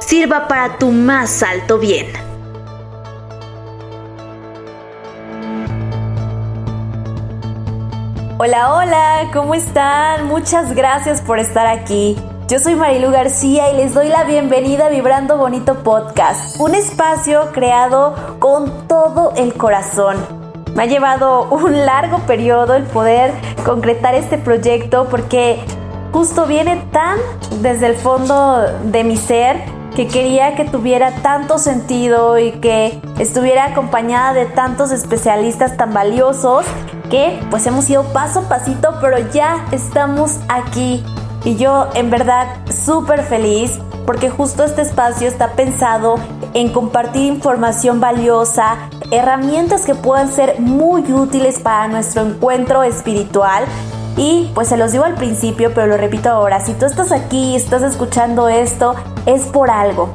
sirva 0.00 0.48
para 0.48 0.78
tu 0.78 0.90
más 0.90 1.42
alto 1.42 1.78
bien. 1.78 2.06
Hola, 8.38 8.74
hola, 8.74 9.30
¿cómo 9.34 9.54
están? 9.54 10.26
Muchas 10.26 10.74
gracias 10.74 11.20
por 11.20 11.38
estar 11.38 11.66
aquí. 11.66 12.16
Yo 12.48 12.58
soy 12.58 12.74
Marilu 12.74 13.10
García 13.10 13.70
y 13.70 13.76
les 13.76 13.94
doy 13.94 14.08
la 14.08 14.24
bienvenida 14.24 14.86
a 14.86 14.88
Vibrando 14.88 15.36
Bonito 15.36 15.82
Podcast, 15.84 16.58
un 16.58 16.74
espacio 16.74 17.52
creado 17.52 18.16
con 18.40 18.88
todo 18.88 19.34
el 19.36 19.54
corazón. 19.54 20.16
Me 20.74 20.84
ha 20.84 20.86
llevado 20.86 21.44
un 21.50 21.84
largo 21.84 22.20
periodo 22.20 22.74
el 22.74 22.84
poder 22.84 23.32
concretar 23.64 24.14
este 24.14 24.38
proyecto 24.38 25.06
porque 25.10 25.60
justo 26.12 26.46
viene 26.46 26.82
tan 26.92 27.18
desde 27.60 27.88
el 27.88 27.96
fondo 27.96 28.62
de 28.84 29.04
mi 29.04 29.16
ser 29.16 29.79
que 29.94 30.06
quería 30.06 30.54
que 30.54 30.64
tuviera 30.64 31.12
tanto 31.22 31.58
sentido 31.58 32.38
y 32.38 32.52
que 32.52 33.00
estuviera 33.18 33.66
acompañada 33.66 34.32
de 34.32 34.46
tantos 34.46 34.92
especialistas 34.92 35.76
tan 35.76 35.92
valiosos 35.92 36.64
que 37.10 37.40
pues 37.50 37.66
hemos 37.66 37.88
ido 37.90 38.04
paso 38.12 38.40
a 38.40 38.48
pasito, 38.48 38.94
pero 39.00 39.18
ya 39.32 39.66
estamos 39.72 40.38
aquí. 40.48 41.04
Y 41.44 41.56
yo 41.56 41.88
en 41.94 42.10
verdad 42.10 42.46
súper 42.70 43.22
feliz 43.22 43.78
porque 44.06 44.30
justo 44.30 44.64
este 44.64 44.82
espacio 44.82 45.28
está 45.28 45.52
pensado 45.52 46.16
en 46.54 46.72
compartir 46.72 47.26
información 47.26 48.00
valiosa, 48.00 48.90
herramientas 49.10 49.84
que 49.84 49.94
puedan 49.94 50.28
ser 50.28 50.60
muy 50.60 51.02
útiles 51.12 51.58
para 51.60 51.88
nuestro 51.88 52.22
encuentro 52.22 52.82
espiritual 52.82 53.64
y 54.16 54.50
pues 54.54 54.68
se 54.68 54.76
los 54.76 54.92
digo 54.92 55.04
al 55.04 55.14
principio, 55.14 55.72
pero 55.74 55.86
lo 55.86 55.96
repito 55.96 56.30
ahora, 56.30 56.60
si 56.60 56.74
tú 56.74 56.86
estás 56.86 57.12
aquí, 57.12 57.56
estás 57.56 57.82
escuchando 57.82 58.48
esto, 58.48 58.94
es 59.26 59.42
por 59.46 59.70
algo. 59.70 60.12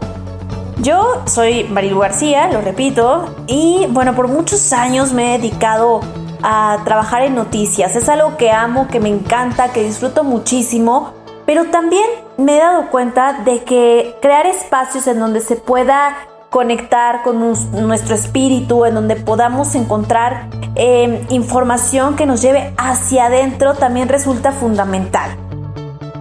Yo 0.79 1.23
soy 1.25 1.63
Marilu 1.63 1.99
García, 1.99 2.51
lo 2.51 2.61
repito, 2.61 3.33
y 3.47 3.87
bueno, 3.89 4.13
por 4.13 4.27
muchos 4.27 4.73
años 4.73 5.13
me 5.13 5.33
he 5.33 5.37
dedicado 5.37 6.01
a 6.43 6.79
trabajar 6.83 7.23
en 7.23 7.33
noticias. 7.33 7.95
Es 7.95 8.09
algo 8.09 8.37
que 8.37 8.51
amo, 8.51 8.87
que 8.87 8.99
me 8.99 9.09
encanta, 9.09 9.71
que 9.71 9.83
disfruto 9.83 10.23
muchísimo, 10.23 11.13
pero 11.45 11.65
también 11.65 12.05
me 12.37 12.57
he 12.57 12.59
dado 12.59 12.89
cuenta 12.89 13.41
de 13.45 13.63
que 13.63 14.15
crear 14.21 14.45
espacios 14.45 15.07
en 15.07 15.19
donde 15.19 15.39
se 15.39 15.55
pueda 15.55 16.15
conectar 16.49 17.23
con 17.23 17.39
nuestro 17.39 18.15
espíritu, 18.15 18.85
en 18.85 18.95
donde 18.95 19.15
podamos 19.15 19.75
encontrar 19.75 20.49
em, 20.75 21.25
información 21.29 22.15
que 22.15 22.25
nos 22.25 22.41
lleve 22.41 22.73
hacia 22.77 23.25
adentro, 23.25 23.75
también 23.75 24.09
resulta 24.09 24.51
fundamental. 24.51 25.37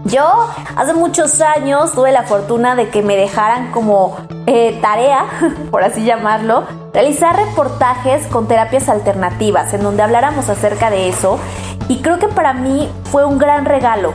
Yo 0.04 0.48
hace 0.76 0.92
muchos 0.92 1.40
años 1.40 1.92
tuve 1.92 2.12
la 2.12 2.24
fortuna 2.24 2.76
de 2.76 2.90
que 2.90 3.02
me 3.02 3.16
dejaran 3.16 3.72
como 3.72 4.18
eh, 4.46 4.78
tarea, 4.82 5.24
por 5.70 5.82
así 5.82 6.04
llamarlo, 6.04 6.64
realizar 6.92 7.34
reportajes 7.36 8.26
con 8.26 8.46
terapias 8.46 8.90
alternativas, 8.90 9.72
en 9.72 9.82
donde 9.82 10.02
habláramos 10.02 10.50
acerca 10.50 10.90
de 10.90 11.08
eso. 11.08 11.38
Y 11.88 12.02
creo 12.02 12.18
que 12.18 12.28
para 12.28 12.52
mí 12.52 12.90
fue 13.10 13.24
un 13.24 13.38
gran 13.38 13.64
regalo, 13.64 14.12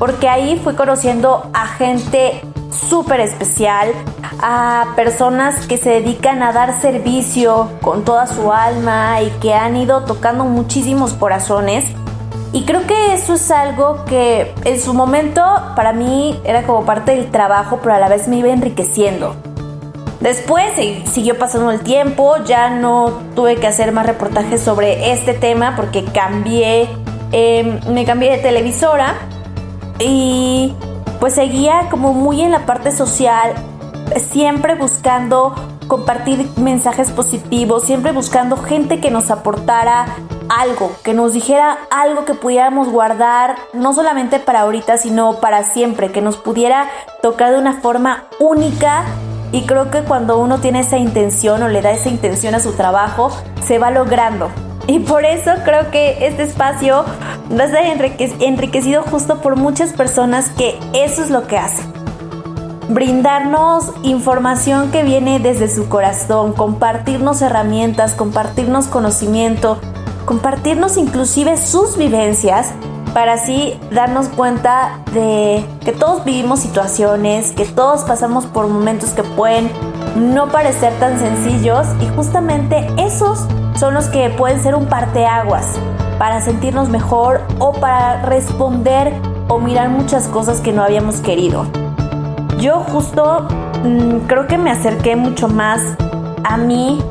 porque 0.00 0.28
ahí 0.28 0.60
fui 0.62 0.74
conociendo 0.74 1.48
a 1.54 1.66
gente 1.66 2.40
súper 2.70 3.20
especial, 3.20 3.92
a 4.42 4.92
personas 4.96 5.66
que 5.66 5.76
se 5.76 5.90
dedican 5.90 6.42
a 6.42 6.52
dar 6.52 6.80
servicio 6.80 7.70
con 7.82 8.04
toda 8.04 8.26
su 8.26 8.52
alma 8.52 9.20
y 9.22 9.30
que 9.40 9.54
han 9.54 9.76
ido 9.76 10.04
tocando 10.04 10.44
muchísimos 10.44 11.12
corazones. 11.12 11.84
Y 12.52 12.64
creo 12.64 12.86
que 12.86 13.14
eso 13.14 13.34
es 13.34 13.50
algo 13.50 14.04
que 14.06 14.52
en 14.64 14.80
su 14.80 14.94
momento 14.94 15.42
para 15.76 15.92
mí 15.92 16.40
era 16.44 16.62
como 16.64 16.84
parte 16.84 17.14
del 17.14 17.30
trabajo, 17.30 17.78
pero 17.82 17.94
a 17.94 17.98
la 17.98 18.08
vez 18.08 18.28
me 18.28 18.38
iba 18.38 18.48
enriqueciendo. 18.48 19.36
Después 20.20 20.72
siguió 21.10 21.38
pasando 21.38 21.70
el 21.70 21.80
tiempo, 21.80 22.36
ya 22.44 22.68
no 22.68 23.20
tuve 23.34 23.56
que 23.56 23.66
hacer 23.66 23.92
más 23.92 24.04
reportajes 24.04 24.60
sobre 24.60 25.12
este 25.12 25.32
tema 25.32 25.74
porque 25.76 26.04
cambié, 26.04 26.88
em, 27.32 27.80
me 27.88 28.04
cambié 28.04 28.32
de 28.32 28.38
televisora 28.38 29.14
y 29.98 30.74
pues 31.20 31.34
seguía 31.34 31.88
como 31.90 32.12
muy 32.12 32.42
en 32.42 32.50
la 32.50 32.66
parte 32.66 32.90
social, 32.92 33.54
siempre 34.18 34.74
buscando 34.74 35.54
compartir 35.86 36.48
mensajes 36.56 37.10
positivos, 37.10 37.84
siempre 37.84 38.12
buscando 38.12 38.56
gente 38.56 39.00
que 39.00 39.10
nos 39.10 39.30
aportara 39.30 40.06
algo, 40.48 40.92
que 41.02 41.14
nos 41.14 41.32
dijera 41.32 41.78
algo 41.90 42.24
que 42.24 42.34
pudiéramos 42.34 42.88
guardar, 42.88 43.56
no 43.72 43.92
solamente 43.92 44.38
para 44.38 44.60
ahorita, 44.60 44.98
sino 44.98 45.40
para 45.40 45.64
siempre, 45.64 46.12
que 46.12 46.22
nos 46.22 46.36
pudiera 46.36 46.88
tocar 47.22 47.52
de 47.52 47.58
una 47.58 47.74
forma 47.80 48.24
única. 48.38 49.04
Y 49.52 49.62
creo 49.62 49.90
que 49.90 50.02
cuando 50.02 50.38
uno 50.38 50.58
tiene 50.58 50.80
esa 50.80 50.96
intención 50.96 51.62
o 51.62 51.68
le 51.68 51.82
da 51.82 51.90
esa 51.90 52.08
intención 52.08 52.54
a 52.54 52.60
su 52.60 52.72
trabajo, 52.72 53.30
se 53.66 53.78
va 53.78 53.90
logrando. 53.90 54.48
Y 54.86 55.00
por 55.00 55.24
eso 55.24 55.50
creo 55.64 55.90
que 55.90 56.26
este 56.26 56.44
espacio 56.44 57.04
va 57.52 57.64
a 57.64 57.66
estar 57.66 57.84
enriquecido 58.40 59.02
justo 59.02 59.40
por 59.40 59.56
muchas 59.56 59.92
personas 59.92 60.50
que 60.50 60.78
eso 60.92 61.22
es 61.22 61.30
lo 61.30 61.46
que 61.46 61.58
hacen. 61.58 61.99
Brindarnos 62.90 63.92
información 64.02 64.90
que 64.90 65.04
viene 65.04 65.38
desde 65.38 65.68
su 65.68 65.88
corazón, 65.88 66.52
compartirnos 66.54 67.40
herramientas, 67.40 68.14
compartirnos 68.14 68.88
conocimiento, 68.88 69.78
compartirnos 70.24 70.96
inclusive 70.96 71.56
sus 71.56 71.96
vivencias 71.96 72.72
para 73.14 73.34
así 73.34 73.78
darnos 73.92 74.26
cuenta 74.26 74.98
de 75.12 75.64
que 75.84 75.92
todos 75.92 76.24
vivimos 76.24 76.58
situaciones, 76.58 77.52
que 77.52 77.64
todos 77.64 78.02
pasamos 78.02 78.46
por 78.46 78.66
momentos 78.66 79.10
que 79.10 79.22
pueden 79.22 79.70
no 80.16 80.48
parecer 80.48 80.92
tan 80.98 81.16
sencillos 81.20 81.86
y 82.00 82.08
justamente 82.16 82.88
esos 82.98 83.46
son 83.76 83.94
los 83.94 84.06
que 84.08 84.30
pueden 84.30 84.60
ser 84.60 84.74
un 84.74 84.86
parteaguas 84.86 85.76
para 86.18 86.40
sentirnos 86.40 86.88
mejor 86.88 87.42
o 87.60 87.70
para 87.70 88.22
responder 88.22 89.12
o 89.46 89.60
mirar 89.60 89.90
muchas 89.90 90.26
cosas 90.26 90.60
que 90.60 90.72
no 90.72 90.82
habíamos 90.82 91.20
querido. 91.20 91.68
Yo 92.60 92.80
justo 92.80 93.48
mm, 93.84 94.26
creo 94.26 94.46
que 94.46 94.58
me 94.58 94.70
acerqué 94.70 95.16
mucho 95.16 95.48
más 95.48 95.80
a 96.44 96.58
mí, 96.58 97.02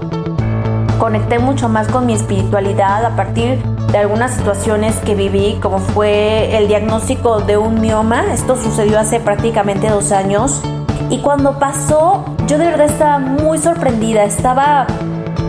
conecté 1.00 1.40
mucho 1.40 1.68
más 1.68 1.88
con 1.88 2.06
mi 2.06 2.14
espiritualidad 2.14 3.04
a 3.04 3.16
partir 3.16 3.58
de 3.92 3.98
algunas 3.98 4.36
situaciones 4.36 4.96
que 4.98 5.16
viví, 5.16 5.58
como 5.60 5.80
fue 5.80 6.56
el 6.56 6.68
diagnóstico 6.68 7.40
de 7.40 7.58
un 7.58 7.82
mioma. 7.82 8.32
Esto 8.32 8.56
sucedió 8.56 9.00
hace 9.00 9.20
prácticamente 9.20 9.90
dos 9.90 10.12
años. 10.12 10.62
Y 11.10 11.18
cuando 11.20 11.58
pasó, 11.58 12.26
yo 12.46 12.60
de 12.60 12.68
verdad 12.68 12.86
estaba 12.86 13.18
muy 13.18 13.58
sorprendida, 13.58 14.26
estaba 14.26 14.86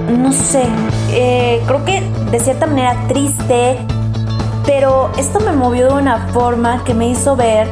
no 0.09 0.32
sé, 0.32 0.65
eh, 1.11 1.62
creo 1.67 1.84
que 1.84 2.00
de 2.31 2.41
cierta 2.41 2.67
manera 2.67 2.97
triste, 3.06 3.78
pero 4.65 5.11
esto 5.19 5.41
me 5.41 5.53
movió 5.53 5.88
de 5.88 6.00
una 6.00 6.19
forma 6.28 6.82
que 6.84 6.94
me 6.94 7.09
hizo 7.09 7.37
ver 7.37 7.69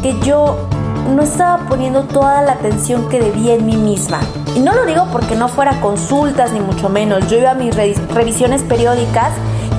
que 0.00 0.18
yo 0.20 0.68
no 1.08 1.22
estaba 1.22 1.66
poniendo 1.66 2.02
toda 2.04 2.42
la 2.42 2.52
atención 2.52 3.08
que 3.08 3.20
debía 3.20 3.54
en 3.54 3.66
mí 3.66 3.76
misma. 3.76 4.20
Y 4.54 4.60
no 4.60 4.74
lo 4.74 4.84
digo 4.84 5.06
porque 5.12 5.36
no 5.36 5.48
fuera 5.48 5.80
consultas 5.80 6.52
ni 6.52 6.60
mucho 6.60 6.88
menos, 6.88 7.28
yo 7.28 7.38
iba 7.38 7.50
a 7.50 7.54
mis 7.54 7.74
revisiones 7.74 8.62
periódicas 8.62 9.32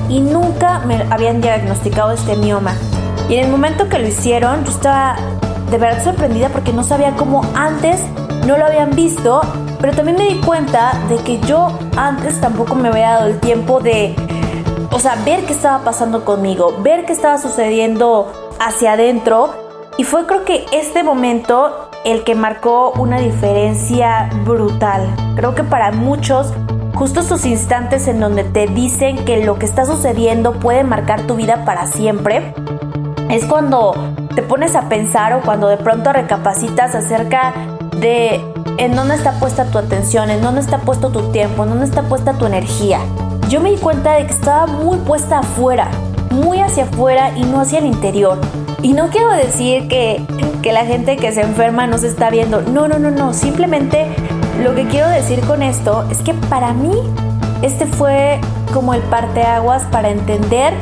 y 0.10 0.20
nunca 0.20 0.80
me 0.80 1.06
habían 1.10 1.42
diagnosticado 1.42 2.12
este 2.12 2.36
mioma. 2.36 2.74
Y 3.30 3.36
en 3.36 3.46
el 3.46 3.52
momento 3.52 3.90
que 3.90 4.00
lo 4.00 4.08
hicieron, 4.08 4.64
yo 4.66 4.72
estaba 4.72 5.16
de 5.72 5.78
verdad 5.78 6.04
sorprendida 6.04 6.50
porque 6.50 6.74
no 6.74 6.84
sabía 6.84 7.16
cómo 7.16 7.42
antes 7.56 8.00
no 8.46 8.58
lo 8.58 8.66
habían 8.66 8.92
visto 8.92 9.42
pero 9.84 9.98
también 9.98 10.18
me 10.18 10.30
di 10.30 10.40
cuenta 10.40 10.94
de 11.10 11.18
que 11.18 11.42
yo 11.42 11.78
antes 11.98 12.40
tampoco 12.40 12.74
me 12.74 12.88
había 12.88 13.16
dado 13.16 13.28
el 13.28 13.42
tiempo 13.42 13.82
de, 13.82 14.16
o 14.94 14.98
sea, 14.98 15.16
ver 15.26 15.44
qué 15.44 15.52
estaba 15.52 15.84
pasando 15.84 16.24
conmigo, 16.24 16.74
ver 16.80 17.06
qué 17.06 17.12
estaba 17.12 17.38
sucediendo 17.38 18.32
hacia 18.62 18.94
adentro. 18.94 19.54
Y 19.98 20.04
fue 20.06 20.26
creo 20.26 20.44
que 20.44 20.66
este 20.72 21.04
momento 21.04 21.90
el 22.04 22.24
que 22.24 22.36
marcó 22.36 22.92
una 22.98 23.20
diferencia 23.20 24.30
brutal. 24.44 25.08
Creo 25.36 25.54
que 25.56 25.64
para 25.64 25.92
muchos, 25.92 26.52
justo 26.96 27.22
esos 27.22 27.46
instantes 27.46 28.08
en 28.08 28.20
donde 28.20 28.44
te 28.44 28.68
dicen 28.68 29.24
que 29.24 29.46
lo 29.46 29.60
que 29.60 29.66
está 29.66 29.86
sucediendo 29.86 30.54
puede 30.54 30.84
marcar 30.84 31.22
tu 31.22 31.36
vida 31.36 31.64
para 31.64 31.86
siempre, 31.88 32.54
es 33.30 33.46
cuando 33.46 33.94
te 34.36 34.42
pones 34.42 34.76
a 34.76 34.90
pensar 34.90 35.34
o 35.34 35.42
cuando 35.42 35.68
de 35.68 35.78
pronto 35.78 36.12
recapacitas 36.12 36.96
acerca 36.96 37.54
de 37.98 38.42
en 38.78 38.96
dónde 38.96 39.16
está 39.16 39.40
puesta 39.40 39.66
tu 39.66 39.78
atención, 39.78 40.30
en 40.30 40.42
dónde 40.42 40.62
está 40.62 40.80
puesto 40.80 41.10
tu 41.10 41.32
tiempo, 41.32 41.64
en 41.64 41.70
dónde 41.70 41.86
está 41.86 42.02
puesta 42.04 42.34
tu 42.34 42.46
energía. 42.46 43.00
Yo 43.48 43.62
me 43.62 43.70
di 43.70 43.78
cuenta 43.78 44.14
de 44.14 44.26
que 44.26 44.34
estaba 44.34 44.66
muy 44.66 44.98
puesta 44.98 45.40
afuera, 45.40 45.88
muy 46.32 46.60
hacia 46.60 46.84
afuera 46.86 47.32
y 47.38 47.44
no 47.44 47.62
hacia 47.62 47.80
el 47.80 47.86
interior. 47.86 48.40
Y 48.84 48.92
no 48.92 49.10
quiero 49.10 49.32
decir 49.32 49.88
que, 49.88 50.22
que 50.62 50.74
la 50.74 50.86
gente 50.86 51.16
que 51.16 51.32
se 51.32 51.42
enferma 51.42 51.88
no 51.88 51.98
se 51.98 52.08
está 52.08 52.30
viendo. 52.30 52.62
No, 52.62 52.90
no, 52.90 53.00
no, 53.00 53.12
no. 53.12 53.34
Simplemente 53.34 54.08
lo 54.62 54.76
que 54.76 54.86
quiero 54.88 55.08
decir 55.08 55.40
con 55.42 55.64
esto 55.64 56.04
es 56.12 56.18
que 56.20 56.34
para 56.34 56.74
mí 56.74 56.92
este 57.62 57.86
fue 57.86 58.42
como 58.74 58.94
el 58.94 59.02
parteaguas 59.04 59.84
para 59.84 60.10
entender 60.10 60.74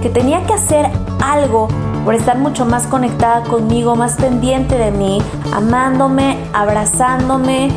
que 0.00 0.08
tenía 0.08 0.42
que 0.46 0.54
hacer 0.54 0.86
algo 1.22 1.68
por 2.04 2.14
estar 2.14 2.38
mucho 2.38 2.64
más 2.64 2.86
conectada 2.86 3.42
conmigo, 3.42 3.94
más 3.94 4.14
pendiente 4.14 4.78
de 4.78 4.90
mí, 4.90 5.20
amándome, 5.52 6.38
abrazándome, 6.54 7.70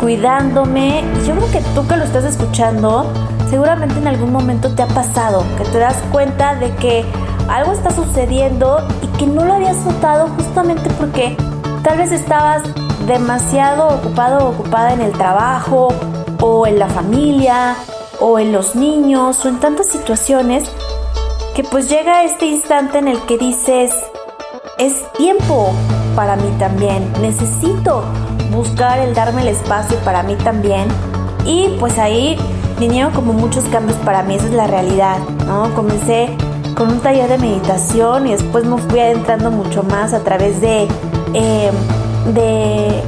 cuidándome. 0.00 1.04
Y 1.22 1.28
yo 1.28 1.36
creo 1.36 1.50
que 1.52 1.60
tú 1.72 1.86
que 1.86 1.96
lo 1.96 2.02
estás 2.02 2.24
escuchando, 2.24 3.12
seguramente 3.48 3.96
en 3.98 4.08
algún 4.08 4.32
momento 4.32 4.74
te 4.74 4.82
ha 4.82 4.88
pasado, 4.88 5.44
que 5.56 5.62
te 5.70 5.78
das 5.78 5.96
cuenta 6.10 6.56
de 6.56 6.74
que 6.74 7.04
algo 7.50 7.72
está 7.72 7.90
sucediendo 7.90 8.78
y 9.02 9.18
que 9.18 9.26
no 9.26 9.44
lo 9.44 9.54
habías 9.54 9.76
notado 9.84 10.28
justamente 10.36 10.88
porque 10.98 11.36
tal 11.82 11.98
vez 11.98 12.12
estabas 12.12 12.62
demasiado 13.06 13.88
ocupado 13.88 14.46
o 14.46 14.50
ocupada 14.50 14.92
en 14.92 15.00
el 15.00 15.12
trabajo 15.12 15.88
o 16.40 16.66
en 16.66 16.78
la 16.78 16.86
familia 16.86 17.74
o 18.20 18.38
en 18.38 18.52
los 18.52 18.76
niños 18.76 19.44
o 19.44 19.48
en 19.48 19.58
tantas 19.58 19.88
situaciones 19.88 20.70
que 21.54 21.64
pues 21.64 21.88
llega 21.88 22.22
este 22.24 22.46
instante 22.46 22.98
en 22.98 23.08
el 23.08 23.20
que 23.22 23.36
dices, 23.36 23.92
es 24.78 25.10
tiempo 25.12 25.72
para 26.14 26.36
mí 26.36 26.48
también, 26.58 27.12
necesito 27.20 28.04
buscar 28.52 29.00
el 29.00 29.14
darme 29.14 29.42
el 29.42 29.48
espacio 29.48 29.96
para 29.98 30.22
mí 30.22 30.36
también. 30.36 30.86
Y 31.44 31.76
pues 31.80 31.98
ahí 31.98 32.38
vinieron 32.78 33.12
como 33.12 33.32
muchos 33.32 33.64
cambios 33.64 33.98
para 33.98 34.22
mí, 34.22 34.36
esa 34.36 34.46
es 34.46 34.52
la 34.52 34.66
realidad, 34.68 35.18
¿no? 35.46 35.74
Comencé 35.74 36.36
con 36.76 36.92
un 36.92 37.00
taller 37.00 37.28
de 37.28 37.38
meditación 37.38 38.26
y 38.26 38.32
después 38.32 38.64
me 38.64 38.78
fui 38.78 39.00
adentrando 39.00 39.50
mucho 39.50 39.82
más 39.82 40.12
a 40.12 40.20
través 40.20 40.60
de, 40.60 40.88
em, 41.34 42.34
de 42.34 43.02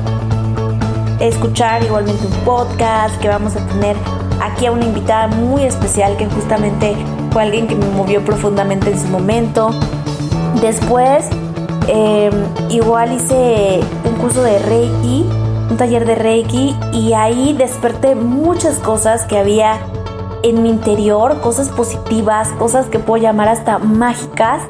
escuchar 1.21 1.83
igualmente 1.85 2.27
un 2.27 2.33
podcast 2.45 3.17
que 3.21 3.29
vamos 3.29 3.55
a 3.57 3.67
tener 3.69 3.97
aquí 4.43 4.67
a 4.67 4.73
una 4.73 4.85
invitada 4.85 5.29
muy 5.29 5.65
especial 5.65 6.17
que 6.17 6.27
justamente 6.27 6.97
fue 7.31 7.43
alguien 7.43 7.67
que 7.67 7.75
me 7.75 7.87
movió 7.87 8.25
profundamente 8.25 8.91
en 8.91 9.01
su 9.01 9.07
momento. 9.09 9.71
Después, 10.61 11.27
em, 11.87 12.33
igual 12.71 13.13
hice 13.13 13.81
un 14.05 14.15
curso 14.21 14.43
de 14.43 14.59
Reiki, 14.59 15.27
un 15.71 15.77
taller 15.77 16.05
de 16.05 16.15
Reiki, 16.17 16.77
y 16.93 17.13
ahí 17.13 17.55
desperté 17.55 18.15
muchas 18.15 18.77
cosas 18.79 19.25
que 19.25 19.39
había 19.39 19.79
en 20.43 20.63
mi 20.63 20.71
interior, 20.71 21.41
cosas 21.41 21.69
positivas, 21.69 22.49
cosas 22.59 22.87
que 22.87 22.99
puedo 22.99 23.23
llamar 23.23 23.49
hasta 23.49 23.79
mágicas, 23.79 24.63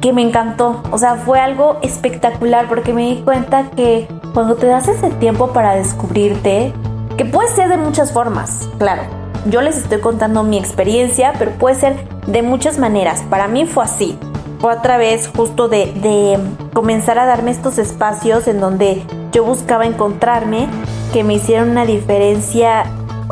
que 0.00 0.12
me 0.12 0.22
encantó. 0.22 0.82
O 0.90 0.98
sea, 0.98 1.16
fue 1.16 1.40
algo 1.40 1.78
espectacular 1.82 2.68
porque 2.68 2.92
me 2.92 3.14
di 3.14 3.22
cuenta 3.22 3.70
que 3.70 4.08
cuando 4.34 4.56
te 4.56 4.66
das 4.66 4.88
ese 4.88 5.10
tiempo 5.10 5.52
para 5.52 5.74
descubrirte, 5.74 6.72
que 7.16 7.24
puede 7.24 7.48
ser 7.48 7.68
de 7.68 7.76
muchas 7.76 8.12
formas, 8.12 8.68
claro. 8.78 9.02
Yo 9.46 9.60
les 9.60 9.76
estoy 9.76 10.00
contando 10.00 10.44
mi 10.44 10.58
experiencia, 10.58 11.32
pero 11.38 11.52
puede 11.52 11.74
ser 11.74 11.96
de 12.26 12.42
muchas 12.42 12.78
maneras. 12.78 13.22
Para 13.28 13.48
mí 13.48 13.66
fue 13.66 13.84
así. 13.84 14.18
Fue 14.60 14.72
a 14.72 14.82
través 14.82 15.28
justo 15.28 15.68
de, 15.68 15.86
de 15.94 16.38
comenzar 16.72 17.18
a 17.18 17.26
darme 17.26 17.50
estos 17.50 17.78
espacios 17.78 18.46
en 18.46 18.60
donde 18.60 19.02
yo 19.32 19.44
buscaba 19.44 19.84
encontrarme 19.84 20.68
que 21.12 21.24
me 21.24 21.34
hicieron 21.34 21.70
una 21.70 21.84
diferencia 21.84 22.84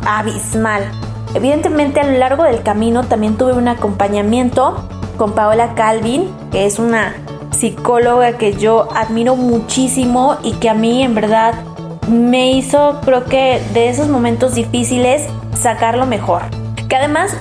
abismal. 0.05 0.83
Evidentemente 1.35 2.01
a 2.01 2.05
lo 2.05 2.19
largo 2.19 2.43
del 2.43 2.63
camino 2.63 3.05
también 3.05 3.37
tuve 3.37 3.53
un 3.53 3.69
acompañamiento 3.69 4.85
con 5.17 5.33
Paola 5.33 5.75
Calvin, 5.75 6.29
que 6.51 6.67
es 6.67 6.79
una 6.79 7.15
psicóloga 7.51 8.39
que 8.39 8.55
yo 8.55 8.89
admiro 8.95 9.37
muchísimo 9.37 10.39
y 10.43 10.53
que 10.55 10.69
a 10.69 10.75
mí 10.75 11.03
en 11.03 11.15
verdad 11.15 11.55
me 12.09 12.53
hizo, 12.53 13.01
creo 13.05 13.25
que 13.25 13.63
de 13.73 13.89
esos 13.89 14.09
momentos 14.09 14.55
difíciles, 14.55 15.23
sacar 15.55 15.97
lo 15.97 16.07
mejor. 16.07 16.43
Que 16.89 16.97
además, 16.97 17.37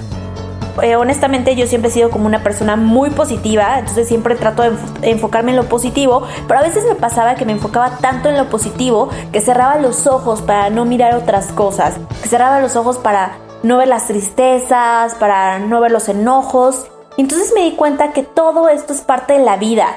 eh, 0.83 0.95
honestamente, 0.95 1.55
yo 1.55 1.65
siempre 1.65 1.89
he 1.89 1.93
sido 1.93 2.11
como 2.11 2.27
una 2.27 2.43
persona 2.43 2.75
muy 2.75 3.09
positiva, 3.09 3.79
entonces 3.79 4.07
siempre 4.07 4.35
trato 4.35 4.61
de 4.61 4.77
enfocarme 5.01 5.51
en 5.51 5.57
lo 5.57 5.65
positivo, 5.65 6.23
pero 6.47 6.59
a 6.59 6.63
veces 6.63 6.83
me 6.85 6.95
pasaba 6.95 7.35
que 7.35 7.45
me 7.45 7.53
enfocaba 7.53 7.97
tanto 7.97 8.29
en 8.29 8.37
lo 8.37 8.49
positivo 8.49 9.09
que 9.31 9.41
cerraba 9.41 9.77
los 9.77 10.05
ojos 10.05 10.41
para 10.41 10.69
no 10.69 10.85
mirar 10.85 11.15
otras 11.15 11.47
cosas, 11.53 11.95
que 12.21 12.27
cerraba 12.27 12.59
los 12.59 12.75
ojos 12.75 12.99
para 12.99 13.37
no 13.63 13.77
ver 13.77 13.87
las 13.87 14.07
tristezas, 14.07 15.15
para 15.15 15.59
no 15.59 15.81
ver 15.81 15.91
los 15.91 16.09
enojos. 16.09 16.87
Entonces 17.17 17.51
me 17.53 17.61
di 17.61 17.71
cuenta 17.75 18.13
que 18.13 18.23
todo 18.23 18.69
esto 18.69 18.93
es 18.93 19.01
parte 19.01 19.33
de 19.33 19.43
la 19.43 19.57
vida 19.57 19.87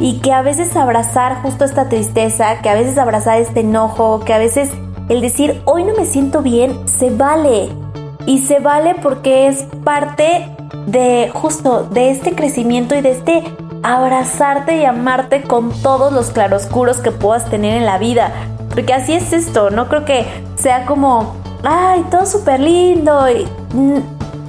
y 0.00 0.20
que 0.20 0.32
a 0.32 0.42
veces 0.42 0.76
abrazar 0.76 1.42
justo 1.42 1.64
esta 1.64 1.88
tristeza, 1.88 2.60
que 2.60 2.68
a 2.68 2.74
veces 2.74 2.98
abrazar 2.98 3.40
este 3.40 3.60
enojo, 3.60 4.20
que 4.24 4.32
a 4.32 4.38
veces 4.38 4.70
el 5.08 5.20
decir 5.20 5.60
hoy 5.64 5.84
no 5.84 5.94
me 5.94 6.04
siento 6.04 6.42
bien, 6.42 6.88
se 6.88 7.10
vale. 7.10 7.70
Y 8.26 8.40
se 8.40 8.60
vale 8.60 8.94
porque 9.02 9.48
es 9.48 9.64
parte 9.82 10.54
de 10.86 11.30
justo 11.32 11.84
de 11.84 12.10
este 12.10 12.34
crecimiento 12.34 12.94
y 12.94 13.00
de 13.00 13.12
este 13.12 13.42
abrazarte 13.82 14.76
y 14.76 14.84
amarte 14.84 15.42
con 15.42 15.72
todos 15.82 16.12
los 16.12 16.30
claroscuros 16.30 16.98
que 16.98 17.10
puedas 17.10 17.48
tener 17.48 17.76
en 17.76 17.86
la 17.86 17.98
vida. 17.98 18.32
Porque 18.70 18.92
así 18.92 19.14
es 19.14 19.32
esto, 19.32 19.70
no 19.70 19.88
creo 19.88 20.04
que 20.04 20.26
sea 20.56 20.84
como, 20.84 21.36
ay, 21.64 22.04
todo 22.10 22.26
súper 22.26 22.60
lindo. 22.60 23.26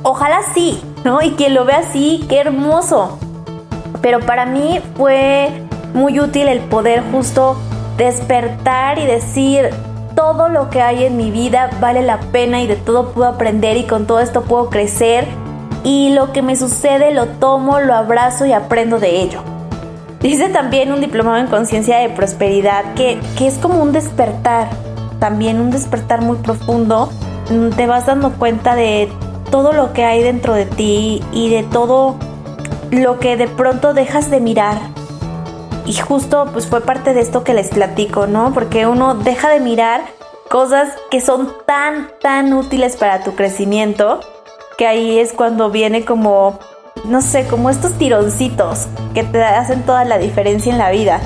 Ojalá 0.04 0.40
sí, 0.54 0.82
¿no? 1.04 1.22
Y 1.22 1.32
quien 1.32 1.54
lo 1.54 1.66
vea 1.66 1.80
así, 1.80 2.26
qué 2.30 2.40
hermoso. 2.40 3.20
Pero 4.02 4.20
para 4.22 4.46
mí 4.46 4.80
fue 4.96 5.64
muy 5.94 6.20
útil 6.20 6.48
el 6.48 6.60
poder 6.62 7.04
justo 7.12 7.58
despertar 7.98 9.00
y 9.00 9.06
decir, 9.06 9.70
todo 10.16 10.50
lo 10.50 10.70
que 10.70 10.82
hay 10.82 11.06
en 11.06 11.18
mi 11.18 11.32
vida 11.32 11.70
vale 11.80 12.02
la 12.02 12.20
pena 12.20 12.62
y 12.62 12.68
de 12.68 12.76
todo 12.76 13.12
puedo 13.12 13.30
aprender 13.30 13.78
y 13.78 13.84
con 13.84 14.06
todo 14.06 14.20
esto 14.20 14.44
puedo 14.44 14.70
crecer 14.70 15.26
y 15.84 16.10
lo 16.10 16.34
que 16.34 16.42
me 16.42 16.56
sucede 16.56 17.14
lo 17.14 17.28
tomo, 17.28 17.80
lo 17.80 17.94
abrazo 17.94 18.46
y 18.46 18.54
aprendo 18.54 19.00
de 19.00 19.22
ello. 19.22 19.42
Dice 20.20 20.50
también 20.50 20.92
un 20.92 21.00
diplomado 21.00 21.38
en 21.38 21.48
conciencia 21.48 22.00
de 22.00 22.10
prosperidad 22.10 22.94
que, 22.96 23.20
que 23.38 23.48
es 23.48 23.58
como 23.58 23.82
un 23.82 23.94
despertar, 23.94 24.68
también 25.20 25.60
un 25.60 25.72
despertar 25.72 26.22
muy 26.22 26.38
profundo. 26.38 27.10
Te 27.76 27.88
vas 27.88 28.06
dando 28.06 28.32
cuenta 28.34 28.76
de 28.76 29.12
todo 29.52 29.74
lo 29.74 29.94
que 29.94 30.06
hay 30.06 30.24
dentro 30.24 30.54
de 30.54 30.66
ti 30.66 31.24
y 31.32 31.50
de 31.50 31.64
todo 31.64 32.16
lo 32.92 33.20
que 33.20 33.38
de 33.38 33.48
pronto 33.48 33.94
dejas 33.94 34.30
de 34.30 34.40
mirar. 34.40 34.78
Y 35.86 35.94
justo 35.94 36.48
pues 36.54 36.68
fue 36.68 36.82
parte 36.82 37.14
de 37.14 37.22
esto 37.22 37.44
que 37.44 37.54
les 37.54 37.70
platico, 37.70 38.28
¿no? 38.28 38.54
Porque 38.54 38.86
uno 38.86 39.16
deja 39.16 39.50
de 39.50 39.60
mirar 39.60 40.02
cosas 40.50 40.90
que 41.10 41.22
son 41.22 41.52
tan, 41.66 42.10
tan 42.22 42.54
útiles 42.54 42.96
para 42.96 43.24
tu 43.24 43.36
crecimiento, 43.36 44.20
que 44.78 44.88
ahí 44.88 45.20
es 45.20 45.34
cuando 45.34 45.70
viene 45.70 46.06
como, 46.06 46.60
no 47.06 47.22
sé, 47.22 47.48
como 47.48 47.70
estos 47.70 47.94
tironcitos 47.94 48.88
que 49.14 49.24
te 49.24 49.44
hacen 49.44 49.84
toda 49.84 50.06
la 50.06 50.18
diferencia 50.18 50.72
en 50.72 50.78
la 50.78 50.92
vida. 50.92 51.20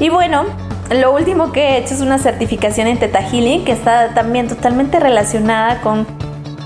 Y 0.00 0.10
bueno, 0.10 0.44
lo 0.90 1.12
último 1.12 1.52
que 1.52 1.60
he 1.60 1.78
hecho 1.78 1.94
es 1.94 2.00
una 2.00 2.18
certificación 2.18 2.86
en 2.86 2.98
Teta 2.98 3.20
que 3.30 3.72
está 3.72 4.14
también 4.14 4.48
totalmente 4.48 4.98
relacionada 4.98 5.80
con 5.82 6.06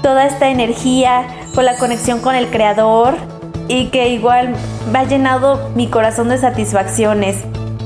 toda 0.03 0.27
esta 0.27 0.49
energía, 0.49 1.27
con 1.55 1.65
la 1.65 1.77
conexión 1.77 2.21
con 2.21 2.35
el 2.37 2.49
creador 2.49 3.17
y 3.69 3.89
que 3.89 4.09
igual 4.09 4.55
me 4.93 5.01
ha 5.01 5.05
llenado 5.05 5.71
mi 5.75 5.89
corazón 5.89 6.29
de 6.29 6.39
satisfacciones. 6.39 7.39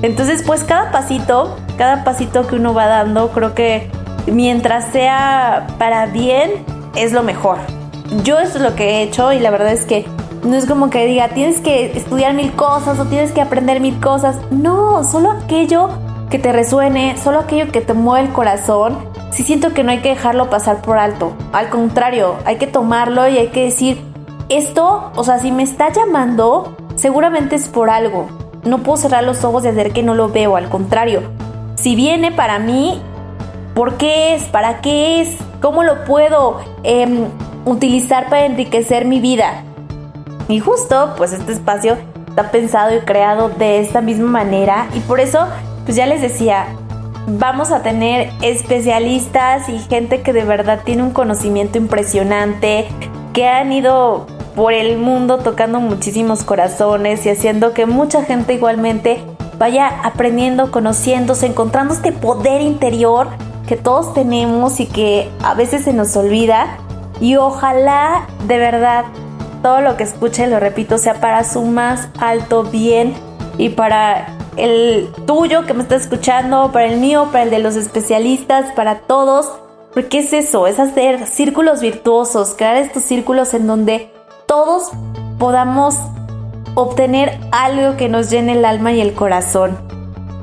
Entonces, 0.03 0.43
pues 0.43 0.63
cada 0.63 0.91
pasito, 0.91 1.57
cada 1.79 2.05
pasito 2.05 2.47
que 2.47 2.57
uno 2.57 2.75
va 2.75 2.87
dando, 2.87 3.31
creo 3.31 3.55
que 3.55 3.91
mientras 4.27 4.93
sea 4.93 5.67
para 5.79 6.07
bien, 6.07 6.51
es 6.97 7.13
lo 7.13 7.23
mejor. 7.23 7.59
Yo 8.25 8.39
eso 8.39 8.59
es 8.59 8.63
lo 8.63 8.75
que 8.75 8.91
he 8.91 9.03
hecho 9.03 9.33
y 9.33 9.39
la 9.39 9.51
verdad 9.51 9.73
es 9.73 9.85
que 9.85 10.05
no 10.45 10.55
es 10.55 10.67
como 10.67 10.91
que 10.91 11.07
diga, 11.07 11.31
tienes 11.31 11.61
que 11.61 11.97
estudiar 11.97 12.35
mil 12.35 12.53
cosas 12.53 12.99
o 12.99 13.07
tienes 13.07 13.33
que 13.33 13.41
aprender 13.41 13.81
mil 13.81 13.99
cosas. 14.01 14.37
No, 14.51 15.03
solo 15.03 15.31
aquello 15.31 15.89
que 16.31 16.39
te 16.39 16.53
resuene, 16.53 17.17
solo 17.17 17.41
aquello 17.41 17.71
que 17.71 17.81
te 17.81 17.95
mueve 17.95 18.27
el 18.27 18.33
corazón. 18.33 18.99
Sí 19.31 19.43
siento 19.43 19.73
que 19.73 19.85
no 19.85 19.91
hay 19.91 20.01
que 20.01 20.11
dejarlo 20.11 20.51
pasar 20.51 20.83
por 20.83 20.99
alto. 20.99 21.35
Al 21.53 21.69
contrario, 21.69 22.37
hay 22.45 22.57
que 22.57 22.67
tomarlo 22.67 23.29
y 23.29 23.39
hay 23.39 23.49
que 23.49 23.65
decir, 23.65 24.01
esto, 24.49 25.11
o 25.15 25.25
sea, 25.25 25.39
si 25.39 25.53
me 25.53 25.63
está 25.63 25.93
llamando, 25.93 26.77
seguramente 26.95 27.57
es 27.57 27.69
por 27.69 27.91
algo. 27.91 28.29
No 28.65 28.79
puedo 28.79 28.97
cerrar 28.97 29.25
los 29.25 29.45
ojos 29.45 29.65
y 29.65 29.69
hacer 29.69 29.93
que 29.93 30.03
no 30.03 30.15
lo 30.15 30.29
veo, 30.29 30.57
al 30.57 30.69
contrario. 30.69 31.23
Si 31.77 31.95
viene 31.95 32.33
para 32.33 32.59
mí, 32.59 33.01
¿por 33.75 33.95
qué 33.95 34.35
es? 34.35 34.45
¿Para 34.45 34.81
qué 34.81 35.21
es? 35.21 35.37
¿Cómo 35.61 35.83
lo 35.83 36.05
puedo 36.05 36.61
em, 36.83 37.27
utilizar 37.65 38.29
para 38.29 38.47
enriquecer 38.47 39.05
mi 39.05 39.21
vida? 39.21 39.63
Y 40.49 40.61
justo, 40.61 41.15
pues 41.17 41.33
este 41.33 41.53
espacio 41.53 41.97
está 42.29 42.51
pensado 42.51 42.95
y 42.95 43.01
creado 43.01 43.49
de 43.49 43.81
esta 43.81 44.01
misma 44.01 44.29
manera 44.29 44.87
y 44.95 45.01
por 45.01 45.21
eso, 45.21 45.47
pues 45.87 45.97
ya 45.97 46.05
les 46.05 46.21
decía, 46.21 46.67
vamos 47.27 47.71
a 47.71 47.83
tener 47.83 48.31
especialistas 48.43 49.69
y 49.69 49.79
gente 49.79 50.21
que 50.21 50.33
de 50.33 50.45
verdad 50.45 50.81
tiene 50.85 51.05
un 51.05 51.13
conocimiento 51.13 51.79
impresionante, 51.79 52.87
que 53.33 53.49
han 53.49 53.73
ido 53.73 54.27
por 54.55 54.73
el 54.73 54.99
mundo 54.99 55.39
tocando 55.39 55.81
muchísimos 55.81 56.43
corazones 56.43 57.25
y 57.25 57.31
haciendo 57.31 57.73
que 57.73 57.87
mucha 57.87 58.25
gente 58.25 58.55
igualmente 58.55 59.23
vaya 59.59 60.01
aprendiendo, 60.03 60.71
conociéndose, 60.71 61.47
encontrando 61.47 61.95
este 61.95 62.13
poder 62.13 62.61
interior 62.63 63.29
que 63.69 63.77
todos 63.77 64.13
tenemos 64.13 64.81
y 64.81 64.87
que 64.87 65.31
a 65.43 65.55
veces 65.55 65.85
se 65.85 65.93
nos 65.93 66.17
olvida. 66.17 66.79
Y 67.21 67.37
ojalá 67.37 68.27
de 68.47 68.59
verdad 68.59 69.05
todo 69.63 69.81
lo 69.81 69.97
que 69.97 70.05
escuche, 70.05 70.47
lo 70.47 70.61
repito, 70.61 70.99
sea 70.99 71.21
para 71.21 71.45
su 71.45 71.63
más 71.63 72.09
alto 72.19 72.65
bien 72.65 73.15
y 73.59 73.71
para 73.71 74.36
el 74.57 75.09
tuyo 75.27 75.67
que 75.67 75.75
me 75.75 75.83
está 75.83 75.97
escuchando, 75.97 76.73
para 76.73 76.87
el 76.87 76.99
mío, 76.99 77.29
para 77.33 77.45
el 77.45 77.51
de 77.51 77.59
los 77.59 77.77
especialistas, 77.77 78.73
para 78.73 79.01
todos. 79.01 79.51
Porque 79.93 80.19
es 80.19 80.33
eso, 80.33 80.67
es 80.67 80.79
hacer 80.79 81.27
círculos 81.27 81.81
virtuosos, 81.81 82.55
crear 82.57 82.77
estos 82.77 83.03
círculos 83.03 83.55
en 83.55 83.67
donde 83.67 84.11
todos 84.47 84.91
podamos 85.39 85.97
obtener 86.75 87.39
algo 87.51 87.97
que 87.97 88.09
nos 88.09 88.31
llene 88.31 88.53
el 88.53 88.65
alma 88.65 88.93
y 88.93 89.01
el 89.01 89.15
corazón. 89.15 89.79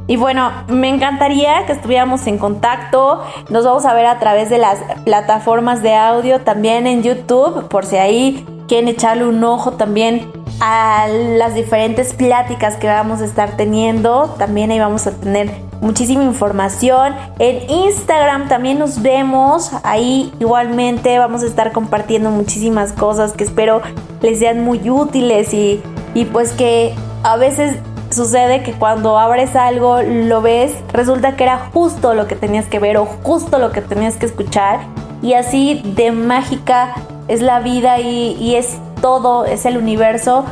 Y 0.07 0.17
bueno, 0.17 0.51
me 0.67 0.89
encantaría 0.89 1.65
que 1.65 1.73
estuviéramos 1.73 2.27
en 2.27 2.37
contacto. 2.37 3.21
Nos 3.49 3.63
vamos 3.63 3.85
a 3.85 3.93
ver 3.93 4.05
a 4.05 4.19
través 4.19 4.49
de 4.49 4.57
las 4.57 4.79
plataformas 5.05 5.81
de 5.81 5.95
audio, 5.95 6.41
también 6.41 6.87
en 6.87 7.03
YouTube, 7.03 7.67
por 7.69 7.85
si 7.85 7.95
ahí 7.97 8.45
quieren 8.67 8.89
echarle 8.89 9.25
un 9.25 9.43
ojo 9.43 9.73
también 9.73 10.31
a 10.59 11.07
las 11.07 11.53
diferentes 11.55 12.13
pláticas 12.13 12.75
que 12.75 12.87
vamos 12.87 13.21
a 13.21 13.25
estar 13.25 13.57
teniendo. 13.57 14.35
También 14.37 14.71
ahí 14.71 14.79
vamos 14.79 15.07
a 15.07 15.11
tener 15.11 15.51
muchísima 15.81 16.23
información. 16.23 17.15
En 17.39 17.69
Instagram 17.69 18.47
también 18.47 18.79
nos 18.79 19.01
vemos. 19.01 19.71
Ahí 19.83 20.33
igualmente 20.39 21.19
vamos 21.19 21.43
a 21.43 21.47
estar 21.47 21.71
compartiendo 21.71 22.29
muchísimas 22.29 22.93
cosas 22.93 23.33
que 23.33 23.43
espero 23.43 23.81
les 24.21 24.39
sean 24.39 24.63
muy 24.63 24.89
útiles 24.89 25.53
y, 25.53 25.81
y 26.13 26.25
pues 26.25 26.53
que 26.53 26.93
a 27.23 27.35
veces 27.37 27.77
sucede 28.13 28.63
que 28.63 28.73
cuando 28.73 29.17
abres 29.17 29.55
algo, 29.55 30.01
lo 30.01 30.41
ves, 30.41 30.73
resulta 30.93 31.35
que 31.35 31.43
era 31.43 31.69
justo 31.73 32.13
lo 32.13 32.27
que 32.27 32.35
tenías 32.35 32.67
que 32.67 32.79
ver 32.79 32.97
o 32.97 33.05
justo 33.05 33.59
lo 33.59 33.71
que 33.71 33.81
tenías 33.81 34.15
que 34.15 34.25
escuchar. 34.25 34.81
Y 35.21 35.33
así 35.33 35.81
de 35.95 36.11
mágica 36.11 36.95
es 37.27 37.41
la 37.41 37.59
vida 37.59 37.99
y, 37.99 38.55
es 38.55 38.77
todo, 39.03 39.45
es 39.45 39.65
el 39.65 39.77
universo. 39.77 40.45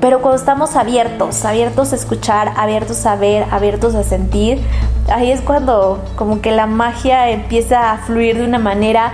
Pero 0.00 0.20
cuando 0.20 0.38
estamos 0.38 0.76
abiertos, 0.76 1.44
abiertos 1.44 1.92
a 1.92 1.96
escuchar, 1.96 2.52
abiertos 2.56 3.04
a 3.06 3.16
ver, 3.16 3.46
abiertos 3.50 3.96
a 3.96 4.04
sentir, 4.04 4.60
ahí 5.10 5.32
es 5.32 5.40
cuando 5.40 5.98
como 6.14 6.40
que 6.40 6.52
la 6.52 6.66
magia 6.66 7.30
empieza 7.30 7.90
a 7.90 7.98
fluir 7.98 8.36
de 8.36 8.44
una 8.44 8.60
manera 8.60 9.12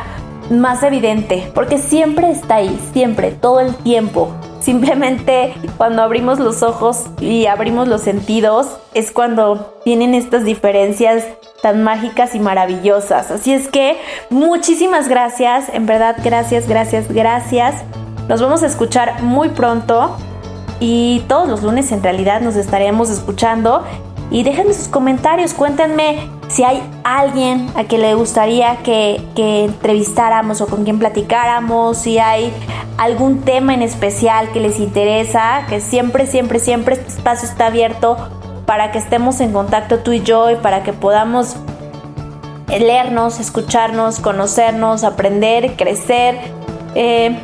más 0.50 0.83
evidente, 0.83 1.50
porque 1.54 1.78
siempre 1.78 2.31
está 2.31 2.57
ahí, 2.57 2.78
siempre, 2.93 3.31
todo 3.31 3.61
el 3.61 3.75
tiempo. 3.76 4.28
Simplemente 4.61 5.54
cuando 5.76 6.02
abrimos 6.02 6.38
los 6.38 6.62
ojos 6.62 7.04
y 7.21 7.47
abrimos 7.47 7.87
los 7.87 8.02
sentidos 8.02 8.66
es 8.93 9.11
cuando 9.11 9.78
tienen 9.85 10.14
estas 10.14 10.45
diferencias 10.45 11.25
tan 11.62 11.83
mágicas 11.83 12.35
y 12.35 12.40
maravillosas. 12.40 13.31
Así 13.31 13.54
es 13.54 13.69
que 13.69 13.97
muchísimas 14.31 15.09
gracias, 15.09 15.71
en 15.73 15.87
verdad 15.87 16.16
gracias, 16.23 16.66
gracias, 16.69 17.09
gracias. 17.09 17.76
Nos 18.28 18.40
vamos 18.40 18.62
a 18.62 18.66
escuchar 18.66 19.23
muy 19.23 19.50
pronto 19.50 20.16
y 20.81 21.21
todos 21.28 21.47
los 21.47 21.62
lunes 21.62 21.93
en 21.93 22.02
realidad 22.02 22.40
nos 22.40 22.57
estaremos 22.57 23.11
escuchando. 23.11 23.85
Y 24.31 24.43
déjenme 24.43 24.73
sus 24.73 24.88
comentarios, 24.88 25.52
cuéntenme 25.52 26.31
si 26.49 26.64
hay 26.64 26.83
alguien 27.04 27.71
a 27.76 27.85
quien 27.85 28.00
le 28.00 28.14
gustaría 28.14 28.78
que, 28.78 29.23
que 29.37 29.64
entrevistáramos 29.66 30.61
o 30.62 30.66
con 30.66 30.85
quien 30.85 30.99
platicáramos, 30.99 31.99
si 31.99 32.19
hay 32.19 32.52
algún 32.97 33.43
tema 33.43 33.75
en 33.75 33.83
especial 33.83 34.50
que 34.52 34.61
les 34.61 34.81
interesa, 34.81 35.66
que 35.69 35.81
siempre, 35.81 36.26
siempre, 36.26 36.59
siempre 36.59 36.95
este 36.95 37.09
espacio 37.09 37.49
está 37.49 37.66
abierto 37.66 38.16
para 38.64 38.90
que 38.90 38.99
estemos 38.99 39.40
en 39.40 39.52
contacto 39.52 39.99
tú 39.99 40.12
y 40.12 40.23
yo 40.23 40.50
y 40.50 40.57
para 40.57 40.83
que 40.83 40.95
podamos 40.95 41.57
leernos, 42.69 43.38
escucharnos, 43.40 44.21
conocernos, 44.21 45.04
aprender, 45.04 45.76
crecer, 45.76 46.38
eh, 46.95 47.38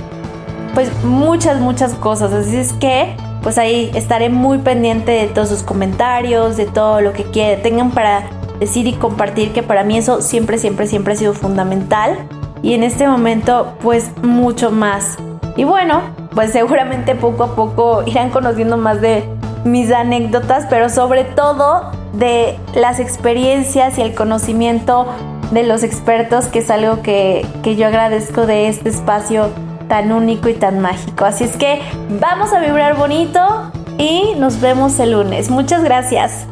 pues 0.74 0.90
muchas, 1.04 1.60
muchas 1.60 1.94
cosas. 1.94 2.32
Así 2.32 2.56
es 2.56 2.72
que, 2.74 3.16
pues 3.42 3.58
ahí 3.58 3.90
estaré 3.94 4.28
muy 4.28 4.58
pendiente 4.58 5.12
de 5.12 5.26
todos 5.26 5.48
sus 5.48 5.62
comentarios, 5.62 6.56
de 6.56 6.66
todo 6.66 7.00
lo 7.00 7.12
que 7.12 7.24
tengan 7.62 7.90
para 7.90 8.24
decir 8.58 8.86
y 8.86 8.92
compartir, 8.92 9.52
que 9.52 9.62
para 9.62 9.84
mí 9.84 9.96
eso 9.96 10.20
siempre, 10.20 10.58
siempre, 10.58 10.86
siempre 10.86 11.14
ha 11.14 11.16
sido 11.16 11.32
fundamental. 11.32 12.18
Y 12.62 12.74
en 12.74 12.84
este 12.84 13.08
momento, 13.08 13.74
pues 13.82 14.10
mucho 14.22 14.70
más. 14.70 15.16
Y 15.56 15.64
bueno, 15.64 16.02
pues 16.34 16.52
seguramente 16.52 17.14
poco 17.14 17.44
a 17.44 17.56
poco 17.56 18.02
irán 18.06 18.30
conociendo 18.30 18.76
más 18.76 19.00
de 19.00 19.24
mis 19.64 19.92
anécdotas, 19.92 20.66
pero 20.70 20.88
sobre 20.88 21.24
todo 21.24 21.90
de 22.12 22.58
las 22.74 22.98
experiencias 22.98 23.98
y 23.98 24.02
el 24.02 24.14
conocimiento 24.14 25.06
de 25.52 25.64
los 25.64 25.82
expertos, 25.82 26.46
que 26.46 26.60
es 26.60 26.70
algo 26.70 27.02
que, 27.02 27.46
que 27.62 27.76
yo 27.76 27.86
agradezco 27.86 28.46
de 28.46 28.68
este 28.68 28.88
espacio 28.88 29.50
tan 29.90 30.12
único 30.12 30.48
y 30.48 30.54
tan 30.54 30.80
mágico. 30.80 31.26
Así 31.26 31.44
es 31.44 31.56
que 31.56 31.82
vamos 32.20 32.54
a 32.54 32.60
vibrar 32.60 32.96
bonito 32.96 33.70
y 33.98 34.34
nos 34.38 34.60
vemos 34.60 34.98
el 35.00 35.10
lunes. 35.10 35.50
Muchas 35.50 35.82
gracias. 35.84 36.46